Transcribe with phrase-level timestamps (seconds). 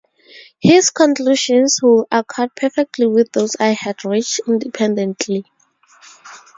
[0.59, 5.45] His conclusions would accord perfectly with those I had reached independently.